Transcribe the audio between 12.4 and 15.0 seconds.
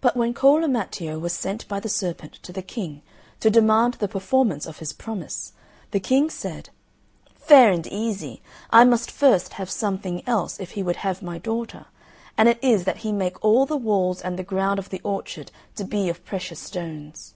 it is that he make all the walls and the ground of the